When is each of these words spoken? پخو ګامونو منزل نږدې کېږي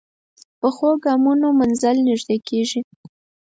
پخو 0.59 0.89
ګامونو 1.03 1.47
منزل 1.59 1.97
نږدې 2.07 2.37
کېږي 2.47 2.79